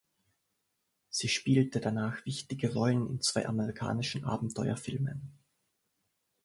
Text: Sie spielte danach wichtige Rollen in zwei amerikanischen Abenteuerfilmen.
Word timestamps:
Sie 1.11 1.27
spielte 1.29 1.79
danach 1.79 2.25
wichtige 2.25 2.73
Rollen 2.73 3.07
in 3.07 3.21
zwei 3.21 3.45
amerikanischen 3.47 4.23
Abenteuerfilmen. 4.25 5.31